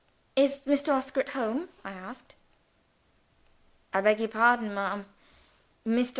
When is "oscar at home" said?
0.95-1.69